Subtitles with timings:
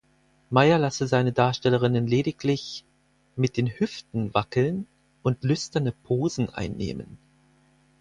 [0.49, 2.83] Meyer lasse seine Darstellerinnen lediglich
[3.35, 4.87] „mit den Hüften wackeln
[5.21, 7.19] und lüsterne Posen einnehmen“.